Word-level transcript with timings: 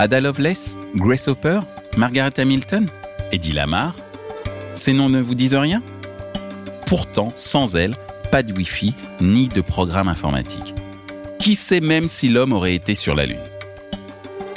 Ada 0.00 0.20
Lovelace 0.20 0.78
Grace 0.94 1.26
Hopper 1.26 1.58
Margaret 1.96 2.38
Hamilton 2.38 2.86
Eddie 3.32 3.50
Lamar 3.50 3.96
Ces 4.74 4.92
noms 4.92 5.08
ne 5.08 5.20
vous 5.20 5.34
disent 5.34 5.56
rien? 5.56 5.82
Pourtant, 6.86 7.32
sans 7.34 7.74
elles, 7.74 7.96
pas 8.30 8.44
de 8.44 8.52
Wi-Fi 8.52 8.94
ni 9.20 9.48
de 9.48 9.60
programme 9.60 10.06
informatique. 10.06 10.72
Qui 11.40 11.56
sait 11.56 11.80
même 11.80 12.06
si 12.06 12.28
l'homme 12.28 12.52
aurait 12.52 12.76
été 12.76 12.94
sur 12.94 13.16
la 13.16 13.26
Lune? 13.26 13.42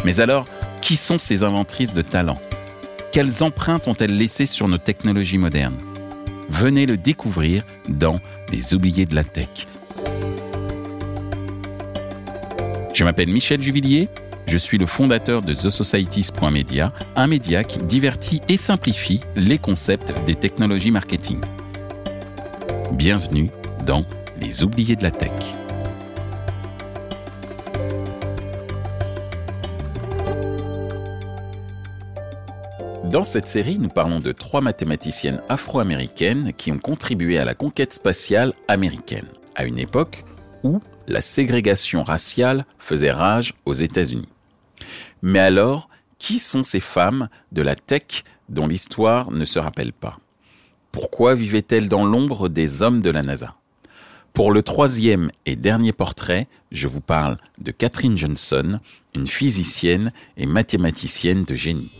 Mais 0.05 0.19
alors, 0.19 0.45
qui 0.79 0.95
sont 0.95 1.17
ces 1.17 1.41
inventrices 1.41 1.95
de 1.95 2.03
talent? 2.03 2.37
Quelles 3.11 3.41
empreintes 3.41 3.87
ont-elles 3.87 4.15
laissées 4.15 4.45
sur 4.45 4.67
nos 4.67 4.77
technologies 4.77 5.39
modernes? 5.39 5.77
Venez 6.49 6.85
le 6.85 6.97
découvrir 6.97 7.63
dans 7.89 8.19
Les 8.51 8.75
oubliés 8.75 9.07
de 9.07 9.15
la 9.15 9.23
tech. 9.23 9.49
Je 12.93 13.03
m'appelle 13.03 13.29
Michel 13.29 13.61
Juvillier, 13.61 14.07
je 14.51 14.57
suis 14.57 14.77
le 14.77 14.85
fondateur 14.85 15.41
de 15.41 15.53
TheSocieties.media, 15.53 16.91
un 17.15 17.27
média 17.27 17.63
qui 17.63 17.77
divertit 17.79 18.41
et 18.49 18.57
simplifie 18.57 19.21
les 19.37 19.57
concepts 19.57 20.13
des 20.25 20.35
technologies 20.35 20.91
marketing. 20.91 21.39
Bienvenue 22.91 23.49
dans 23.85 24.03
Les 24.41 24.65
oubliés 24.65 24.97
de 24.97 25.03
la 25.03 25.11
tech. 25.11 25.31
Dans 33.05 33.23
cette 33.23 33.47
série, 33.47 33.79
nous 33.79 33.87
parlons 33.87 34.19
de 34.19 34.33
trois 34.33 34.59
mathématiciennes 34.59 35.41
afro-américaines 35.47 36.51
qui 36.57 36.73
ont 36.73 36.77
contribué 36.77 37.37
à 37.37 37.45
la 37.45 37.53
conquête 37.53 37.93
spatiale 37.93 38.51
américaine, 38.67 39.27
à 39.55 39.63
une 39.63 39.79
époque 39.79 40.25
où 40.63 40.81
la 41.07 41.21
ségrégation 41.21 42.03
raciale 42.03 42.65
faisait 42.79 43.11
rage 43.11 43.53
aux 43.65 43.73
États-Unis. 43.73 44.27
Mais 45.21 45.39
alors, 45.39 45.89
qui 46.19 46.39
sont 46.39 46.63
ces 46.63 46.79
femmes 46.79 47.29
de 47.51 47.61
la 47.61 47.75
tech 47.75 48.23
dont 48.49 48.67
l'histoire 48.67 49.31
ne 49.31 49.45
se 49.45 49.59
rappelle 49.59 49.93
pas? 49.93 50.19
Pourquoi 50.91 51.35
vivaient-elles 51.35 51.89
dans 51.89 52.05
l'ombre 52.05 52.49
des 52.49 52.81
hommes 52.81 53.01
de 53.01 53.09
la 53.09 53.23
NASA? 53.23 53.55
Pour 54.33 54.51
le 54.51 54.63
troisième 54.63 55.29
et 55.45 55.55
dernier 55.55 55.91
portrait, 55.91 56.47
je 56.71 56.87
vous 56.87 57.01
parle 57.01 57.37
de 57.59 57.71
Catherine 57.71 58.17
Johnson, 58.17 58.79
une 59.13 59.27
physicienne 59.27 60.13
et 60.37 60.45
mathématicienne 60.45 61.43
de 61.43 61.55
génie. 61.55 61.91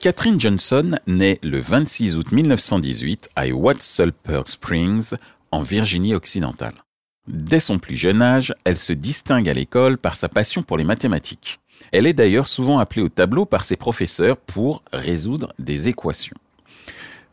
Catherine 0.00 0.38
Johnson 0.38 0.98
naît 1.06 1.38
le 1.42 1.60
26 1.60 2.16
août 2.16 2.32
1918 2.32 3.30
à 3.36 3.46
Watsalper 3.48 4.42
Springs, 4.44 5.14
en 5.50 5.62
Virginie 5.62 6.14
occidentale. 6.14 6.83
Dès 7.26 7.60
son 7.60 7.78
plus 7.78 7.96
jeune 7.96 8.20
âge, 8.20 8.54
elle 8.64 8.76
se 8.76 8.92
distingue 8.92 9.48
à 9.48 9.54
l'école 9.54 9.96
par 9.96 10.14
sa 10.14 10.28
passion 10.28 10.62
pour 10.62 10.76
les 10.76 10.84
mathématiques. 10.84 11.58
Elle 11.90 12.06
est 12.06 12.12
d'ailleurs 12.12 12.46
souvent 12.46 12.78
appelée 12.78 13.02
au 13.02 13.08
tableau 13.08 13.46
par 13.46 13.64
ses 13.64 13.76
professeurs 13.76 14.36
pour 14.36 14.82
résoudre 14.92 15.54
des 15.58 15.88
équations. 15.88 16.36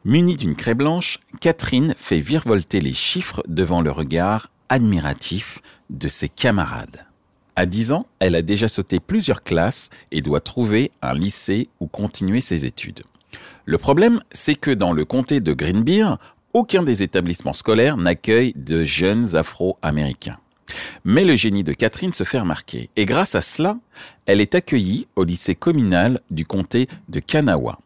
Munie 0.05 0.37
d'une 0.37 0.55
craie 0.55 0.75
blanche, 0.75 1.19
Catherine 1.41 1.93
fait 1.97 2.21
virevolter 2.21 2.79
les 2.79 2.93
chiffres 2.93 3.43
devant 3.47 3.81
le 3.81 3.91
regard 3.91 4.49
admiratif 4.69 5.59
de 5.89 6.07
ses 6.07 6.29
camarades. 6.29 7.05
À 7.57 7.65
10 7.65 7.91
ans, 7.91 8.07
elle 8.19 8.35
a 8.35 8.41
déjà 8.41 8.69
sauté 8.69 8.99
plusieurs 9.01 9.43
classes 9.43 9.89
et 10.11 10.21
doit 10.21 10.39
trouver 10.39 10.89
un 11.01 11.13
lycée 11.13 11.69
où 11.81 11.87
continuer 11.87 12.39
ses 12.39 12.65
études. 12.65 13.03
Le 13.65 13.77
problème, 13.77 14.21
c'est 14.31 14.55
que 14.55 14.71
dans 14.71 14.93
le 14.93 15.05
comté 15.05 15.41
de 15.41 15.53
Greenbeer, 15.53 16.17
aucun 16.53 16.83
des 16.83 17.03
établissements 17.03 17.53
scolaires 17.53 17.97
n'accueille 17.97 18.53
de 18.55 18.83
jeunes 18.83 19.35
Afro-Américains. 19.35 20.37
Mais 21.03 21.25
le 21.25 21.35
génie 21.35 21.63
de 21.63 21.73
Catherine 21.73 22.13
se 22.13 22.23
fait 22.23 22.39
remarquer, 22.39 22.89
et 22.95 23.05
grâce 23.05 23.35
à 23.35 23.41
cela, 23.41 23.77
elle 24.25 24.41
est 24.41 24.55
accueillie 24.55 25.07
au 25.15 25.23
lycée 25.23 25.55
communal 25.55 26.19
du 26.29 26.45
comté 26.45 26.87
de 27.09 27.19
Kanawha. 27.19 27.79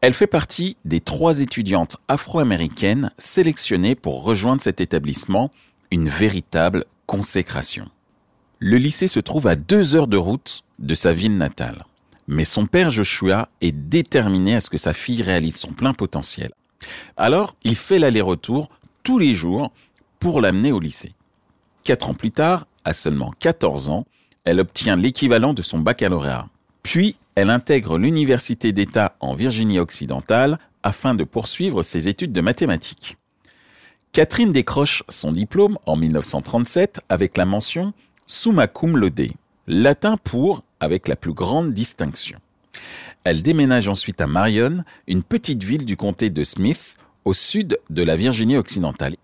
Elle 0.00 0.14
fait 0.14 0.26
partie 0.26 0.76
des 0.86 1.00
trois 1.00 1.40
étudiantes 1.40 1.98
afro-américaines 2.08 3.12
sélectionnées 3.18 3.94
pour 3.94 4.24
rejoindre 4.24 4.62
cet 4.62 4.80
établissement, 4.80 5.50
une 5.90 6.08
véritable 6.08 6.84
consécration. 7.06 7.86
Le 8.60 8.76
lycée 8.76 9.08
se 9.08 9.20
trouve 9.20 9.46
à 9.46 9.56
deux 9.56 9.94
heures 9.94 10.06
de 10.06 10.16
route 10.16 10.62
de 10.78 10.94
sa 10.94 11.12
ville 11.12 11.36
natale. 11.36 11.84
Mais 12.28 12.44
son 12.44 12.66
père 12.66 12.90
Joshua 12.90 13.48
est 13.60 13.72
déterminé 13.72 14.54
à 14.54 14.60
ce 14.60 14.70
que 14.70 14.78
sa 14.78 14.92
fille 14.92 15.22
réalise 15.22 15.56
son 15.56 15.72
plein 15.72 15.92
potentiel. 15.92 16.52
Alors, 17.16 17.56
il 17.62 17.76
fait 17.76 17.98
l'aller-retour 17.98 18.70
tous 19.02 19.18
les 19.18 19.34
jours 19.34 19.72
pour 20.18 20.40
l'amener 20.40 20.72
au 20.72 20.80
lycée. 20.80 21.14
Quatre 21.84 22.10
ans 22.10 22.14
plus 22.14 22.30
tard, 22.30 22.66
à 22.84 22.92
seulement 22.92 23.32
14 23.38 23.88
ans, 23.88 24.06
elle 24.44 24.60
obtient 24.60 24.96
l'équivalent 24.96 25.54
de 25.54 25.62
son 25.62 25.78
baccalauréat. 25.78 26.48
Puis, 26.82 27.16
elle 27.34 27.50
intègre 27.50 27.98
l'Université 27.98 28.72
d'État 28.72 29.16
en 29.20 29.34
Virginie 29.34 29.78
occidentale 29.78 30.58
afin 30.82 31.14
de 31.14 31.24
poursuivre 31.24 31.82
ses 31.82 32.08
études 32.08 32.32
de 32.32 32.40
mathématiques. 32.40 33.16
Catherine 34.12 34.50
décroche 34.50 35.04
son 35.08 35.32
diplôme 35.32 35.78
en 35.86 35.96
1937 35.96 37.00
avec 37.08 37.36
la 37.36 37.44
mention 37.44 37.92
summa 38.26 38.66
cum 38.66 38.96
laude, 38.96 39.30
latin 39.66 40.16
pour 40.16 40.62
avec 40.80 41.06
la 41.06 41.16
plus 41.16 41.32
grande 41.32 41.72
distinction. 41.72 42.38
Elle 43.24 43.42
déménage 43.42 43.88
ensuite 43.88 44.20
à 44.20 44.26
Marion, 44.26 44.82
une 45.06 45.22
petite 45.22 45.62
ville 45.62 45.84
du 45.84 45.96
comté 45.96 46.30
de 46.30 46.42
Smith, 46.42 46.96
au 47.24 47.32
sud 47.32 47.78
de 47.90 48.02
la 48.02 48.16
Virginie 48.16 48.56
occidentale. 48.56 49.16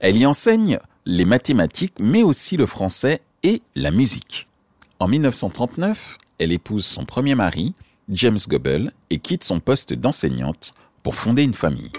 Elle 0.00 0.16
y 0.16 0.24
enseigne 0.24 0.78
les 1.04 1.26
mathématiques, 1.26 1.94
mais 1.98 2.22
aussi 2.22 2.56
le 2.56 2.66
français 2.66 3.20
et 3.42 3.60
la 3.74 3.90
musique. 3.90 4.48
En 4.98 5.08
1939, 5.08 6.16
elle 6.38 6.52
épouse 6.52 6.86
son 6.86 7.04
premier 7.04 7.34
mari, 7.34 7.74
James 8.08 8.38
Goebel, 8.48 8.92
et 9.10 9.18
quitte 9.18 9.44
son 9.44 9.60
poste 9.60 9.92
d'enseignante 9.92 10.74
pour 11.02 11.14
fonder 11.14 11.42
une 11.42 11.54
famille. 11.54 11.92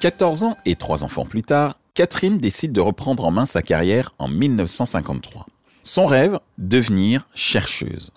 14 0.00 0.44
ans 0.44 0.56
et 0.64 0.76
3 0.76 1.04
enfants 1.04 1.26
plus 1.26 1.42
tard, 1.42 1.78
Catherine 1.92 2.38
décide 2.38 2.72
de 2.72 2.80
reprendre 2.80 3.24
en 3.24 3.30
main 3.30 3.46
sa 3.46 3.62
carrière 3.62 4.14
en 4.18 4.28
1953. 4.28 5.46
Son 5.82 6.06
rêve, 6.06 6.40
devenir 6.56 7.28
chercheuse. 7.34 8.10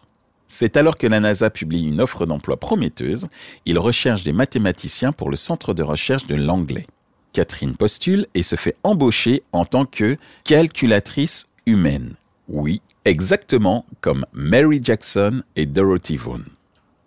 C'est 0.48 0.78
alors 0.78 0.98
que 0.98 1.08
la 1.08 1.20
NASA 1.20 1.50
publie 1.50 1.84
une 1.84 2.00
offre 2.00 2.26
d'emploi 2.26 2.58
prometteuse. 2.58 3.28
Il 3.66 3.80
recherche 3.80 4.24
des 4.24 4.34
mathématiciens 4.34 5.12
pour 5.12 5.30
le 5.30 5.36
centre 5.36 5.74
de 5.74 5.84
recherche 5.84 6.26
de 6.26 6.36
l'anglais. 6.36 6.88
Catherine 7.34 7.76
postule 7.76 8.28
et 8.34 8.44
se 8.44 8.56
fait 8.56 8.76
embaucher 8.84 9.44
en 9.52 9.66
tant 9.66 9.86
que 9.86 10.18
calculatrice 10.44 11.48
humaine. 11.66 12.16
Oui, 12.48 12.82
exactement 13.04 13.86
comme 14.00 14.26
Mary 14.32 14.80
Jackson 14.82 15.44
et 15.56 15.66
Dorothy 15.66 16.16
Vaughan. 16.16 16.44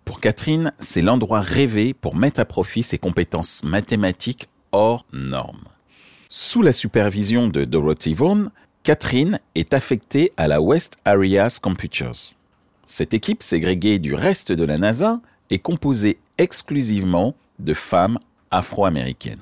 Pour 0.04 0.20
Catherine, 0.20 0.72
c'est 0.78 1.02
l'endroit 1.02 1.40
rêvé 1.40 1.94
pour 1.94 2.14
mettre 2.14 2.40
à 2.40 2.44
profit 2.44 2.82
ses 2.82 2.98
compétences 2.98 3.64
mathématiques 3.64 4.48
hors 4.72 5.06
normes. 5.12 5.68
Sous 6.28 6.62
la 6.62 6.72
supervision 6.72 7.48
de 7.48 7.64
Dorothy 7.64 8.12
Vaughan, 8.12 8.50
Catherine 8.82 9.40
est 9.54 9.72
affectée 9.74 10.32
à 10.36 10.46
la 10.46 10.60
West 10.60 10.98
Areas 11.04 11.58
Computers. 11.60 12.36
Cette 12.90 13.14
équipe 13.14 13.44
ségrégée 13.44 14.00
du 14.00 14.14
reste 14.14 14.50
de 14.50 14.64
la 14.64 14.76
NASA 14.76 15.20
est 15.48 15.60
composée 15.60 16.18
exclusivement 16.38 17.36
de 17.60 17.72
femmes 17.72 18.18
afro-américaines. 18.50 19.38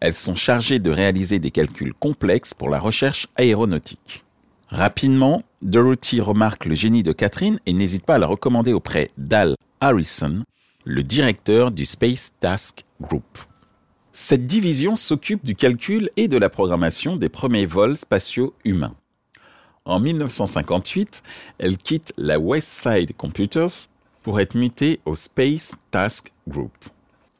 Elles 0.00 0.14
sont 0.14 0.34
chargées 0.34 0.78
de 0.78 0.90
réaliser 0.90 1.38
des 1.38 1.50
calculs 1.50 1.94
complexes 1.94 2.52
pour 2.52 2.68
la 2.68 2.78
recherche 2.78 3.28
aéronautique. 3.36 4.24
Rapidement, 4.68 5.40
Dorothy 5.62 6.20
remarque 6.20 6.66
le 6.66 6.74
génie 6.74 7.02
de 7.02 7.12
Catherine 7.12 7.58
et 7.64 7.72
n'hésite 7.72 8.04
pas 8.04 8.16
à 8.16 8.18
la 8.18 8.26
recommander 8.26 8.74
auprès 8.74 9.10
d'Al 9.16 9.56
Harrison, 9.80 10.44
le 10.84 11.02
directeur 11.02 11.70
du 11.70 11.86
Space 11.86 12.34
Task 12.40 12.84
Group. 13.00 13.38
Cette 14.12 14.46
division 14.46 14.96
s'occupe 14.96 15.46
du 15.46 15.54
calcul 15.54 16.10
et 16.18 16.28
de 16.28 16.36
la 16.36 16.50
programmation 16.50 17.16
des 17.16 17.30
premiers 17.30 17.64
vols 17.64 17.96
spatiaux 17.96 18.52
humains. 18.66 18.94
En 19.84 19.98
1958, 19.98 21.22
elle 21.58 21.76
quitte 21.76 22.12
la 22.16 22.38
Westside 22.38 23.16
Computers 23.16 23.88
pour 24.22 24.38
être 24.38 24.54
mutée 24.54 25.00
au 25.04 25.16
Space 25.16 25.74
Task 25.90 26.32
Group. 26.48 26.72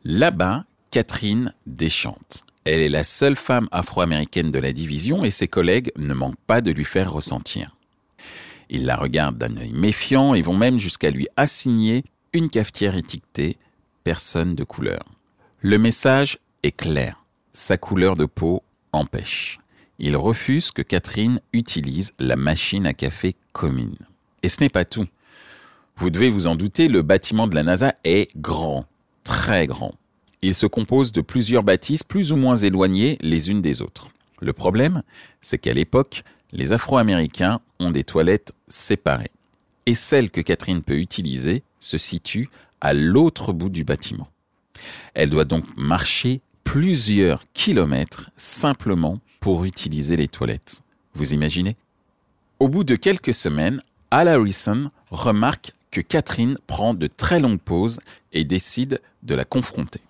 Là-bas, 0.05 0.65
Catherine 0.91 1.55
déchante. 1.67 2.45
Elle 2.65 2.81
est 2.81 2.89
la 2.89 3.05
seule 3.05 3.37
femme 3.37 3.69
afro-américaine 3.71 4.51
de 4.51 4.59
la 4.59 4.73
division 4.73 5.25
et 5.25 5.31
ses 5.31 5.49
collègues 5.49 5.93
ne 5.97 6.15
manquent 6.15 6.35
pas 6.47 6.61
de 6.61 6.73
lui 6.73 6.85
faire 6.85 7.13
ressentir. 7.13 7.77
Ils 8.71 8.87
la 8.87 8.97
regardent 8.97 9.39
d'un 9.39 9.57
œil 9.57 9.73
méfiant 9.73 10.35
et 10.35 10.43
vont 10.43 10.57
même 10.57 10.81
jusqu'à 10.81 11.11
lui 11.11 11.29
assigner 11.37 12.05
une 12.33 12.51
cafetière 12.51 12.97
étiquetée 12.97 13.57
personne 14.03 14.55
de 14.55 14.65
couleur. 14.65 15.05
Le 15.61 15.79
message 15.79 16.39
est 16.63 16.77
clair. 16.77 17.25
Sa 17.53 17.77
couleur 17.77 18.17
de 18.17 18.25
peau 18.25 18.63
empêche. 18.93 19.59
Il 19.99 20.17
refuse 20.17 20.71
que 20.71 20.83
Catherine 20.83 21.41
utilise 21.53 22.13
la 22.19 22.37
machine 22.37 22.87
à 22.87 22.95
café 22.95 23.37
commune. 23.53 23.97
Et 24.43 24.49
ce 24.49 24.61
n'est 24.61 24.69
pas 24.69 24.85
tout. 24.85 25.07
Vous 25.97 26.11
devez 26.11 26.31
vous 26.31 26.47
en 26.47 26.57
douter, 26.57 26.89
le 26.89 27.03
bâtiment 27.03 27.47
de 27.47 27.55
la 27.55 27.63
NASA 27.63 27.95
est 28.05 28.35
grand, 28.37 28.87
très 29.25 29.67
grand. 29.67 29.93
Il 30.41 30.55
se 30.55 30.67
compose 30.67 31.13
de 31.13 31.21
plusieurs 31.21 31.63
bâtisses 31.63 32.03
plus 32.03 32.33
ou 32.33 32.37
moins 32.37 32.57
éloignées 32.57 33.19
les 33.21 33.51
unes 33.51 33.63
des 33.63 33.81
autres. 33.81 34.09
Le 34.41 34.53
problème, 34.53 35.03
c'est 35.41 35.59
qu'à 35.59 35.73
l'époque, 35.73 36.25
les 36.51 36.73
Afro-Américains 36.73 37.61
ont 37.79 37.91
des 37.91 38.03
toilettes 38.03 38.53
séparées. 38.67 39.31
Et 39.87 39.95
celle 39.95 40.31
que 40.31 40.41
Catherine 40.41 40.83
peut 40.83 40.99
utiliser 40.99 41.63
se 41.79 41.99
situe 41.99 42.51
à 42.81 42.93
l'autre 42.93 43.53
bout 43.53 43.69
du 43.69 43.85
bâtiment. 43.85 44.29
Elle 45.15 45.31
doit 45.31 45.45
donc 45.45 45.65
marcher 45.77 46.41
plusieurs 46.65 47.45
kilomètres 47.55 48.31
simplement 48.37 49.19
pour 49.41 49.65
utiliser 49.65 50.17
les 50.17 50.29
toilettes. 50.29 50.83
Vous 51.15 51.35
imaginez? 51.35 51.77
Au 52.59 52.69
bout 52.69 52.85
de 52.85 52.97
quelques 52.97 53.35
semaines, 53.35 53.83
Al 54.11 54.29
Harrison 54.29 54.91
remarque 55.11 55.73
que 55.91 56.01
Catherine 56.01 56.59
prend 56.67 56.95
de 56.95 57.07
très 57.07 57.41
longues 57.41 57.61
pauses 57.61 57.99
et 58.33 58.45
décide 58.45 59.01
de 59.23 59.35
la 59.35 59.45
confronter. 59.45 60.01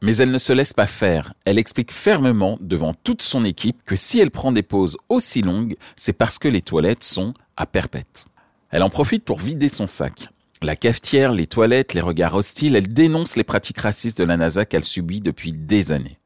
Mais 0.00 0.16
elle 0.16 0.32
ne 0.32 0.38
se 0.38 0.52
laisse 0.52 0.72
pas 0.72 0.88
faire. 0.88 1.32
Elle 1.44 1.58
explique 1.58 1.92
fermement 1.92 2.58
devant 2.60 2.92
toute 2.92 3.22
son 3.22 3.44
équipe 3.44 3.80
que 3.86 3.94
si 3.94 4.18
elle 4.18 4.32
prend 4.32 4.50
des 4.50 4.64
pauses 4.64 4.98
aussi 5.08 5.42
longues, 5.42 5.76
c'est 5.94 6.12
parce 6.12 6.38
que 6.38 6.48
les 6.48 6.60
toilettes 6.60 7.04
sont 7.04 7.34
à 7.56 7.66
perpète. 7.66 8.26
Elle 8.70 8.82
en 8.82 8.90
profite 8.90 9.24
pour 9.24 9.38
vider 9.38 9.68
son 9.68 9.86
sac. 9.86 10.28
La 10.62 10.76
cafetière, 10.76 11.32
les 11.32 11.46
toilettes, 11.46 11.92
les 11.92 12.00
regards 12.00 12.36
hostiles, 12.36 12.76
elle 12.76 12.92
dénonce 12.92 13.34
les 13.34 13.42
pratiques 13.42 13.80
racistes 13.80 14.18
de 14.18 14.24
la 14.24 14.36
NASA 14.36 14.64
qu'elle 14.64 14.84
subit 14.84 15.20
depuis 15.20 15.52
des 15.52 15.90
années. 15.90 16.18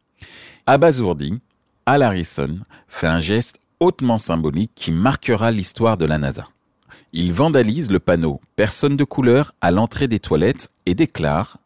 Abasourdi, 0.66 1.40
Al 1.86 2.02
Harrison 2.02 2.60
fait 2.86 3.06
un 3.06 3.18
geste 3.18 3.58
hautement 3.80 4.18
symbolique 4.18 4.72
qui 4.74 4.92
marquera 4.92 5.50
l'histoire 5.50 5.96
de 5.96 6.04
la 6.04 6.18
NASA. 6.18 6.46
Il 7.14 7.32
vandalise 7.32 7.90
le 7.90 7.98
panneau 7.98 8.42
Personne 8.56 8.96
de 8.96 9.04
couleur 9.04 9.54
à 9.62 9.70
l'entrée 9.70 10.06
des 10.06 10.18
toilettes 10.18 10.70
et 10.84 10.94
déclare 10.94 11.56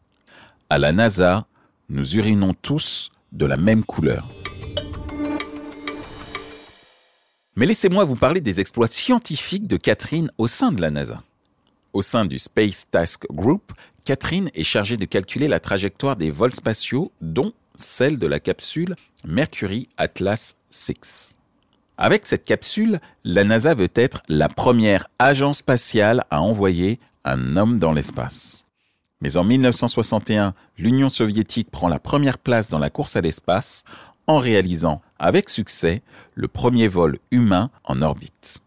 À 0.69 0.77
la 0.77 0.93
NASA, 0.93 1.47
nous 1.89 2.15
urinons 2.15 2.53
tous 2.53 3.11
de 3.33 3.45
la 3.45 3.57
même 3.57 3.83
couleur. 3.83 4.29
Mais 7.57 7.65
laissez-moi 7.65 8.05
vous 8.05 8.15
parler 8.15 8.39
des 8.39 8.61
exploits 8.61 8.87
scientifiques 8.87 9.67
de 9.67 9.75
Catherine 9.75 10.31
au 10.37 10.47
sein 10.47 10.71
de 10.71 10.79
la 10.79 10.89
NASA. 10.89 11.21
Au 11.93 12.01
sein 12.01 12.25
du 12.25 12.39
Space 12.39 12.89
Task 12.89 13.25
Group, 13.31 13.73
Catherine 14.05 14.49
est 14.53 14.63
chargée 14.63 14.95
de 14.95 15.05
calculer 15.05 15.49
la 15.49 15.59
trajectoire 15.59 16.15
des 16.15 16.31
vols 16.31 16.55
spatiaux, 16.55 17.11
dont 17.19 17.51
celle 17.75 18.17
de 18.17 18.27
la 18.27 18.39
capsule 18.39 18.95
Mercury 19.25 19.89
Atlas 19.97 20.55
6. 20.69 21.35
Avec 21.97 22.27
cette 22.27 22.45
capsule, 22.45 23.01
la 23.25 23.43
NASA 23.43 23.73
veut 23.73 23.91
être 23.93 24.23
la 24.29 24.47
première 24.47 25.07
agence 25.19 25.57
spatiale 25.57 26.23
à 26.31 26.41
envoyer 26.41 26.99
un 27.25 27.57
homme 27.57 27.77
dans 27.77 27.91
l'espace. 27.91 28.65
Mais 29.19 29.35
en 29.35 29.43
1961, 29.43 30.53
l'Union 30.77 31.09
soviétique 31.09 31.69
prend 31.69 31.89
la 31.89 31.99
première 31.99 32.37
place 32.37 32.69
dans 32.69 32.79
la 32.79 32.89
course 32.89 33.17
à 33.17 33.21
l'espace 33.21 33.83
en 34.27 34.39
réalisant 34.39 35.01
avec 35.19 35.49
succès 35.49 36.01
le 36.35 36.47
premier 36.47 36.87
vol 36.87 37.19
humain 37.31 37.69
en 37.83 38.01
orbite. 38.01 38.61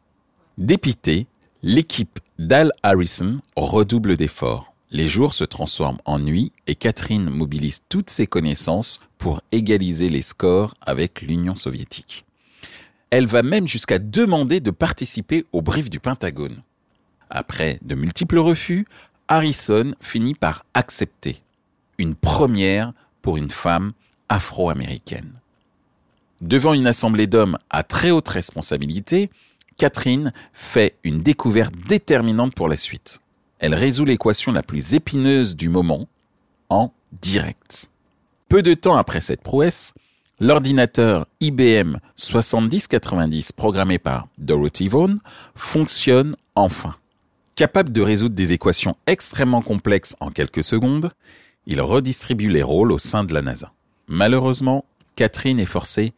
Dépité, 0.58 1.26
l'équipe 1.62 2.20
d'Al 2.38 2.72
Harrison 2.82 3.40
redouble 3.56 4.16
d'efforts. 4.16 4.74
Les 4.90 5.06
jours 5.06 5.32
se 5.32 5.44
transforment 5.44 5.98
en 6.04 6.18
nuit 6.18 6.52
et 6.66 6.74
Catherine 6.74 7.30
mobilise 7.30 7.82
toutes 7.88 8.10
ses 8.10 8.26
connaissances 8.26 9.00
pour 9.18 9.40
égaliser 9.52 10.08
les 10.08 10.22
scores 10.22 10.74
avec 10.80 11.22
l'Union 11.22 11.54
soviétique. 11.54 12.24
Elle 13.10 13.26
va 13.26 13.42
même 13.42 13.68
jusqu'à 13.68 13.98
demander 13.98 14.60
de 14.60 14.70
participer 14.70 15.44
au 15.52 15.62
brief 15.62 15.88
du 15.88 16.00
Pentagone. 16.00 16.62
Après 17.30 17.78
de 17.82 17.94
multiples 17.94 18.38
refus, 18.38 18.86
Harrison 19.28 19.94
finit 20.00 20.34
par 20.34 20.64
accepter 20.74 21.40
une 21.98 22.14
première 22.14 22.92
pour 23.22 23.36
une 23.36 23.50
femme 23.50 23.92
afro-américaine. 24.28 25.32
Devant 26.40 26.74
une 26.74 26.86
assemblée 26.86 27.26
d'hommes 27.26 27.58
à 27.70 27.84
très 27.84 28.10
haute 28.10 28.28
responsabilité, 28.28 29.30
Catherine 29.76 30.32
fait 30.52 30.96
une 31.04 31.22
découverte 31.22 31.74
déterminante 31.88 32.54
pour 32.54 32.68
la 32.68 32.76
suite. 32.76 33.20
Elle 33.58 33.74
résout 33.74 34.04
l'équation 34.04 34.52
la 34.52 34.62
plus 34.62 34.94
épineuse 34.94 35.56
du 35.56 35.68
moment 35.68 36.08
en 36.68 36.92
direct. 37.20 37.90
Peu 38.48 38.62
de 38.62 38.74
temps 38.74 38.96
après 38.96 39.20
cette 39.20 39.42
prouesse, 39.42 39.94
l'ordinateur 40.38 41.26
IBM 41.40 41.96
7090 42.16 43.52
programmé 43.52 43.98
par 43.98 44.28
Dorothy 44.38 44.88
Vaughan 44.88 45.16
fonctionne 45.54 46.36
enfin. 46.54 46.94
Capable 47.54 47.92
de 47.92 48.02
résoudre 48.02 48.34
des 48.34 48.52
équations 48.52 48.96
extrêmement 49.06 49.62
complexes 49.62 50.16
en 50.20 50.30
quelques 50.30 50.64
secondes, 50.64 51.12
il 51.66 51.80
redistribue 51.80 52.48
les 52.48 52.62
rôles 52.62 52.92
au 52.92 52.98
sein 52.98 53.24
de 53.24 53.32
la 53.32 53.42
NASA. 53.42 53.72
Malheureusement, 54.08 54.84
Catherine 55.16 55.60
est 55.60 55.64
forcée 55.64 56.12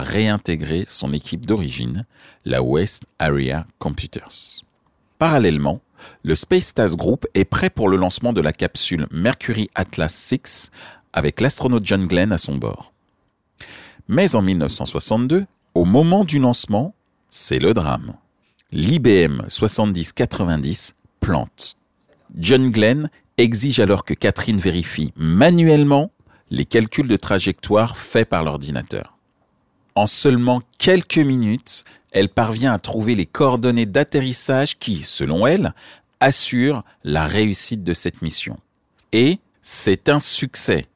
réintégrer 0.00 0.84
son 0.86 1.12
équipe 1.12 1.46
d'origine, 1.46 2.06
la 2.44 2.62
West 2.62 3.04
Area 3.18 3.66
Computers. 3.78 4.62
Parallèlement, 5.18 5.80
le 6.24 6.34
Space 6.34 6.74
Task 6.74 6.96
Group 6.96 7.26
est 7.34 7.44
prêt 7.44 7.70
pour 7.70 7.88
le 7.88 7.96
lancement 7.96 8.32
de 8.32 8.40
la 8.40 8.52
capsule 8.52 9.06
Mercury 9.10 9.70
Atlas 9.74 10.12
6 10.12 10.70
avec 11.12 11.40
l'astronaute 11.40 11.84
John 11.84 12.06
Glenn 12.06 12.32
à 12.32 12.38
son 12.38 12.56
bord. 12.56 12.92
Mais 14.08 14.34
en 14.34 14.42
1962, 14.42 15.46
au 15.74 15.84
moment 15.84 16.24
du 16.24 16.38
lancement, 16.38 16.94
c'est 17.28 17.60
le 17.60 17.72
drame 17.74 18.14
l'IBM 18.72 19.42
7090 19.48 20.94
plante. 21.20 21.76
John 22.34 22.70
Glenn 22.70 23.10
exige 23.36 23.80
alors 23.80 24.04
que 24.04 24.14
Catherine 24.14 24.58
vérifie 24.58 25.12
manuellement 25.14 26.10
les 26.50 26.64
calculs 26.64 27.08
de 27.08 27.16
trajectoire 27.16 27.98
faits 27.98 28.28
par 28.28 28.44
l'ordinateur. 28.44 29.18
En 29.94 30.06
seulement 30.06 30.62
quelques 30.78 31.18
minutes, 31.18 31.84
elle 32.12 32.28
parvient 32.28 32.72
à 32.72 32.78
trouver 32.78 33.14
les 33.14 33.26
coordonnées 33.26 33.86
d'atterrissage 33.86 34.78
qui, 34.78 35.02
selon 35.02 35.46
elle, 35.46 35.74
assurent 36.20 36.84
la 37.04 37.26
réussite 37.26 37.82
de 37.82 37.92
cette 37.92 38.22
mission. 38.22 38.58
Et 39.12 39.38
c'est 39.60 40.08
un 40.08 40.18
succès. 40.18 40.86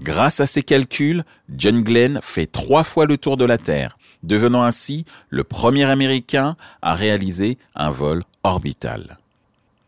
Grâce 0.00 0.38
à 0.40 0.46
ces 0.46 0.62
calculs, 0.62 1.24
John 1.56 1.82
Glenn 1.82 2.20
fait 2.22 2.46
trois 2.46 2.84
fois 2.84 3.06
le 3.06 3.18
tour 3.18 3.36
de 3.36 3.44
la 3.44 3.58
Terre, 3.58 3.98
devenant 4.22 4.62
ainsi 4.62 5.04
le 5.28 5.42
premier 5.42 5.84
Américain 5.84 6.56
à 6.82 6.94
réaliser 6.94 7.58
un 7.74 7.90
vol 7.90 8.22
orbital. 8.44 9.18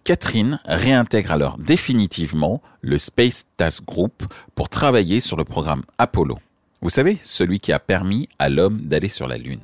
Catherine 0.02 0.58
réintègre 0.64 1.30
alors 1.30 1.58
définitivement 1.58 2.60
le 2.80 2.98
Space 2.98 3.46
Task 3.56 3.84
Group 3.84 4.24
pour 4.54 4.68
travailler 4.68 5.20
sur 5.20 5.36
le 5.36 5.44
programme 5.44 5.82
Apollo. 5.98 6.38
Vous 6.82 6.90
savez, 6.90 7.18
celui 7.22 7.60
qui 7.60 7.72
a 7.72 7.78
permis 7.78 8.28
à 8.38 8.48
l'homme 8.48 8.80
d'aller 8.80 9.10
sur 9.10 9.28
la 9.28 9.36
Lune. 9.36 9.60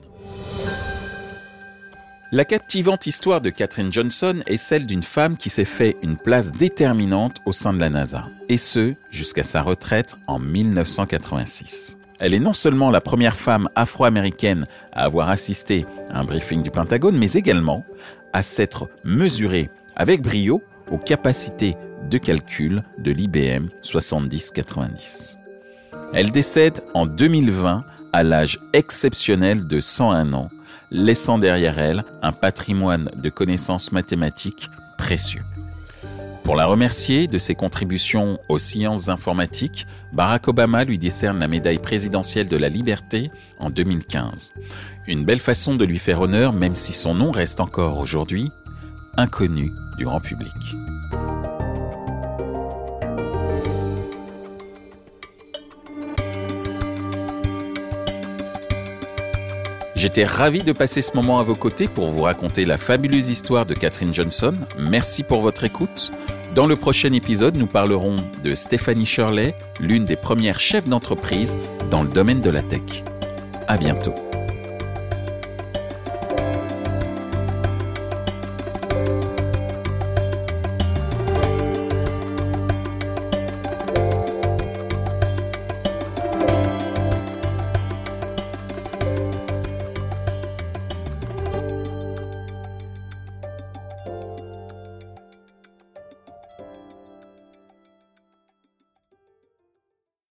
La 2.30 2.44
captivante 2.44 3.06
histoire 3.06 3.40
de 3.40 3.48
Catherine 3.48 3.92
Johnson 3.92 4.42
est 4.46 4.58
celle 4.58 4.84
d'une 4.84 5.02
femme 5.02 5.36
qui 5.38 5.48
s'est 5.48 5.64
fait 5.64 5.96
une 6.02 6.16
place 6.16 6.52
déterminante 6.52 7.36
au 7.46 7.52
sein 7.52 7.72
de 7.72 7.80
la 7.80 7.88
NASA, 7.88 8.24
et 8.50 8.58
ce, 8.58 8.94
jusqu'à 9.10 9.44
sa 9.44 9.62
retraite 9.62 10.16
en 10.26 10.38
1986. 10.38 11.96
Elle 12.18 12.34
est 12.34 12.40
non 12.40 12.52
seulement 12.52 12.90
la 12.90 13.00
première 13.00 13.36
femme 13.36 13.70
afro-américaine 13.76 14.66
à 14.92 15.04
avoir 15.04 15.30
assisté 15.30 15.86
à 16.10 16.20
un 16.20 16.24
briefing 16.24 16.62
du 16.62 16.70
Pentagone, 16.70 17.16
mais 17.16 17.32
également 17.32 17.84
à 18.32 18.42
s'être 18.42 18.90
mesurée 19.04 19.70
avec 19.94 20.20
brio 20.20 20.62
aux 20.90 20.98
capacités 20.98 21.76
de 22.10 22.18
calcul 22.18 22.82
de 22.98 23.10
l'IBM 23.10 23.68
7090. 23.82 25.38
Elle 26.12 26.30
décède 26.30 26.82
en 26.94 27.06
2020 27.06 27.84
à 28.12 28.22
l'âge 28.22 28.58
exceptionnel 28.72 29.66
de 29.66 29.80
101 29.80 30.32
ans 30.32 30.48
laissant 30.90 31.38
derrière 31.38 31.78
elle 31.78 32.04
un 32.22 32.32
patrimoine 32.32 33.10
de 33.16 33.28
connaissances 33.28 33.92
mathématiques 33.92 34.70
précieux. 34.98 35.42
Pour 36.44 36.54
la 36.54 36.66
remercier 36.66 37.26
de 37.26 37.38
ses 37.38 37.56
contributions 37.56 38.38
aux 38.48 38.58
sciences 38.58 39.08
informatiques, 39.08 39.84
Barack 40.12 40.46
Obama 40.46 40.84
lui 40.84 40.96
décerne 40.96 41.40
la 41.40 41.48
médaille 41.48 41.80
présidentielle 41.80 42.48
de 42.48 42.56
la 42.56 42.68
liberté 42.68 43.32
en 43.58 43.68
2015. 43.68 44.52
Une 45.08 45.24
belle 45.24 45.40
façon 45.40 45.74
de 45.74 45.84
lui 45.84 45.98
faire 45.98 46.20
honneur 46.20 46.52
même 46.52 46.76
si 46.76 46.92
son 46.92 47.14
nom 47.14 47.32
reste 47.32 47.60
encore 47.60 47.98
aujourd'hui 47.98 48.52
inconnu 49.16 49.72
du 49.98 50.04
grand 50.04 50.20
public. 50.20 50.52
J'étais 59.96 60.26
ravi 60.26 60.62
de 60.62 60.72
passer 60.72 61.00
ce 61.00 61.16
moment 61.16 61.38
à 61.38 61.42
vos 61.42 61.54
côtés 61.54 61.88
pour 61.88 62.08
vous 62.08 62.22
raconter 62.22 62.66
la 62.66 62.76
fabuleuse 62.76 63.30
histoire 63.30 63.64
de 63.64 63.72
Catherine 63.72 64.12
Johnson. 64.12 64.52
Merci 64.78 65.22
pour 65.22 65.40
votre 65.40 65.64
écoute. 65.64 66.12
Dans 66.54 66.66
le 66.66 66.76
prochain 66.76 67.14
épisode, 67.14 67.56
nous 67.56 67.66
parlerons 67.66 68.16
de 68.44 68.54
Stéphanie 68.54 69.06
Shirley, 69.06 69.54
l'une 69.80 70.04
des 70.04 70.16
premières 70.16 70.60
chefs 70.60 70.86
d'entreprise 70.86 71.56
dans 71.90 72.02
le 72.02 72.10
domaine 72.10 72.42
de 72.42 72.50
la 72.50 72.60
tech. 72.60 73.04
À 73.68 73.78
bientôt. 73.78 74.25